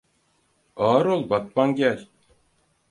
[0.85, 2.07] Ağır ol batman gel.